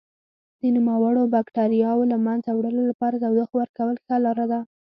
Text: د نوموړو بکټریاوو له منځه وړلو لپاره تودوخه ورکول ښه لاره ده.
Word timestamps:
د 0.61 0.63
نوموړو 0.75 1.21
بکټریاوو 1.33 2.09
له 2.11 2.17
منځه 2.25 2.49
وړلو 2.53 2.83
لپاره 2.91 3.21
تودوخه 3.23 3.53
ورکول 3.59 3.95
ښه 4.05 4.15
لاره 4.25 4.45
ده. 4.51 4.59